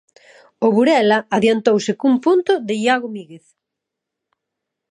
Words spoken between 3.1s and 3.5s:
Míguez.